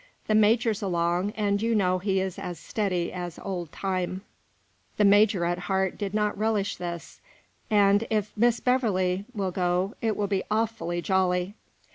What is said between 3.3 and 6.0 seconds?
old Time" the major at heart